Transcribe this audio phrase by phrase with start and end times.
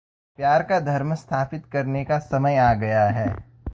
[0.39, 3.51] प्यार का धर्म स्थापित करने का समय आ गया है।